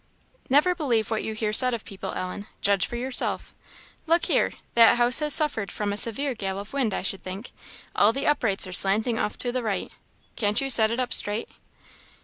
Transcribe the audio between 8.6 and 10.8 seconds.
are slanting off to the right can't you